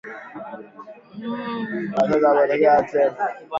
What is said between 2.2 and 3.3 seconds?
abatoke tena